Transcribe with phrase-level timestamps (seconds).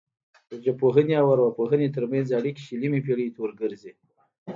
[0.49, 3.91] د ژبپوهنې او ارواپوهنې ترمنځ اړیکې شلمې پیړۍ ته ورګرځي